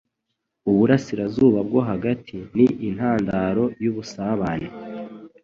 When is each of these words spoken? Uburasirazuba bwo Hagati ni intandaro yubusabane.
Uburasirazuba 0.69 1.59
bwo 1.67 1.79
Hagati 1.89 2.35
ni 2.55 2.67
intandaro 2.87 3.63
yubusabane. 3.83 4.69